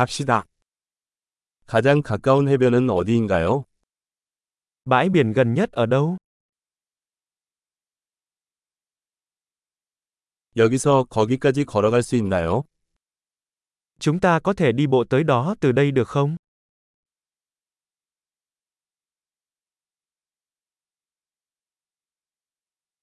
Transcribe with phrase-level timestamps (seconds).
[0.00, 0.46] 갑시다.
[1.66, 3.64] 가장 가까운 해변은 어디인가요?
[4.86, 6.16] Bãi biển gần nhất ở đâu?
[10.56, 12.64] 여기서 거기까지 걸어갈 수 있나요?
[13.98, 16.36] Chúng ta có thể đi bộ tới đó từ đây được không?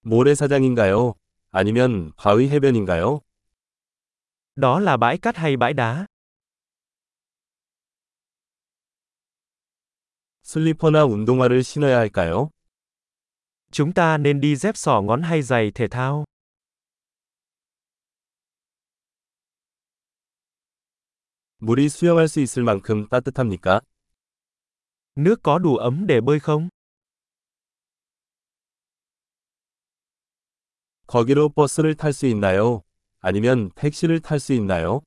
[0.01, 1.13] 모래사장인가요?
[1.51, 3.21] 아니면 바위 해변인가요?
[4.55, 6.07] Đó là bãi cát hay bãi đá?
[10.46, 12.50] 슬리퍼나 운동화를 신어야 할까요?
[13.70, 16.24] Chúng ta nên đi dép sỏ ngón hay giày thể thao?
[21.58, 23.80] 물이 수영할 수 있을 만큼 따뜻합니까?
[25.16, 26.68] Nước có đủ ấm để bơi không?
[31.06, 32.82] 거기로 버스를 탈 수 있나요?
[33.20, 35.00] 아니면 택시를 탈 수 있나요?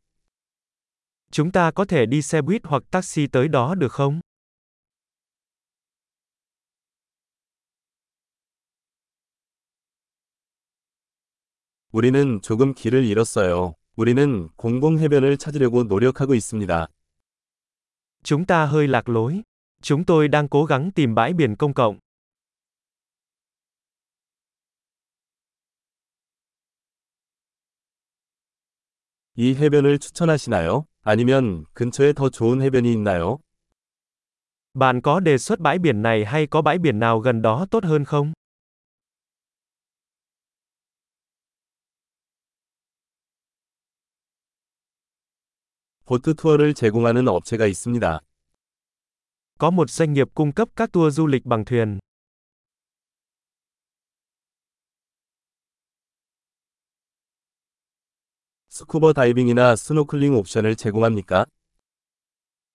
[1.31, 4.21] Chúng ta có thể đi xe buýt hoặc taxi tới đó được không?
[11.91, 13.75] 우리는 조금 길을 잃었어요.
[13.95, 16.87] 우리는 공공해변을 찾으려고 노력하고 있습니다.
[18.23, 19.43] Chúng ta hơi lạc lối.
[19.81, 21.99] Chúng tôi đang cố gắng tìm bãi biển công cộng.
[29.37, 30.85] 이 해변을 추천하시나요?
[31.03, 33.39] 아니면 근처에 더 좋은 해변이 있나요?
[34.73, 37.83] Bạn có đề xuất bãi biển này hay có bãi biển nào gần đó tốt
[37.83, 38.33] hơn không?
[46.09, 48.19] 보트 투어를 제공하는 업체가 있습니다.
[49.57, 51.99] Có một doanh nghiệp cung cấp các tour du lịch bằng thuyền.
[58.69, 61.45] 스쿠버 다이빙이나 스노클링 옵션을 제공합니까?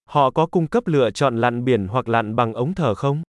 [0.05, 3.23] Họ có cung cấp lựa chọn lặn biển hoặc lặn bằng ống thở không?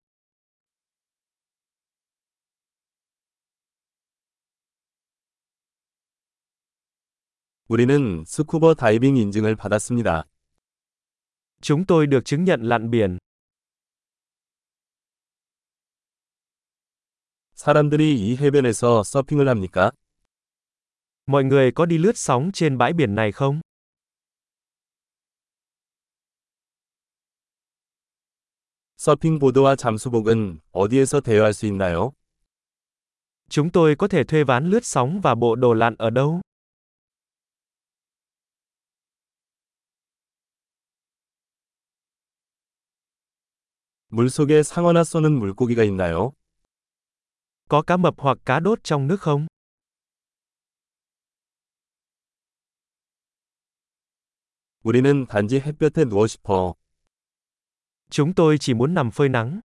[7.68, 10.24] 우리는 스쿠버 다이빙 인증을 받았습니다.
[11.60, 13.18] Chúng tôi được chứng nhận lặn biển.
[17.54, 19.92] 사람들이 이 해변에서 서핑을 합니까?
[21.26, 23.60] Mọi người có đi lướt sóng trên bãi biển này không?
[28.96, 32.12] 서핑보드와 잠수복은 어디에서 대여할 수 있나요?
[33.48, 36.40] Chúng tôi có thể thuê ván lướt sóng và bộ đồ lặn ở đâu?
[44.09, 46.31] 물속에 상어나 쏘는 물고기가 있나요?
[47.69, 49.47] Có cá mập hoặc cá đốt trong nước không?
[54.83, 56.75] 우리는 단지 햇볕에 누워 싶어.
[58.09, 59.61] Chúng tôi chỉ muốn nằm phơi nắng.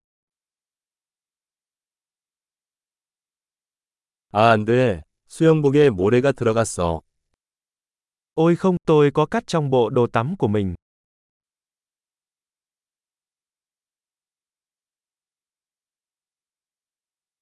[4.33, 5.03] 아, 안 돼.
[5.29, 7.03] 수영복에 모래가 들어갔어.
[8.35, 10.75] Ôi không, tôi có cắt trong bộ đồ tắm của mình.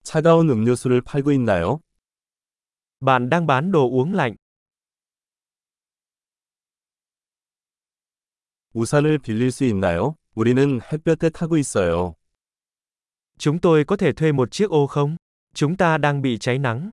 [0.02, 1.80] 차가운 음료수를 팔고 있나요?
[3.00, 4.36] Bạn đang bán đồ uống lạnh.
[8.72, 10.16] 우산을 빌릴 수 있나요?
[10.34, 12.14] 우리는 햇볕에 타고 있어요.
[13.38, 15.16] Chúng tôi có thể thuê một chiếc ô không?
[15.54, 16.90] Chúng ta đang bị cháy nắng.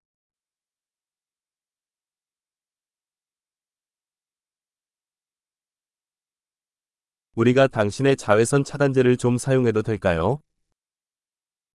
[7.35, 10.39] 우리가 당신의 자외선 차단제를 좀 사용해도 될까요?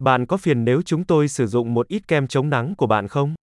[0.02, 3.08] Bạn có phiền nếu chúng tôi sử dụng một ít kem chống nắng của bạn
[3.08, 3.36] không?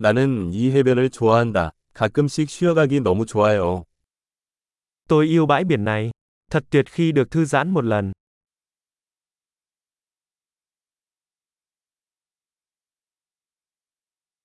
[0.00, 1.72] 나는 이 해변을 좋아한다.
[1.92, 3.84] 가끔씩 쉬어가기 너무 좋아요.
[5.08, 6.10] Tôi yêu bãi biển này.
[6.50, 8.12] Thật tuyệt khi được thư giãn một lần.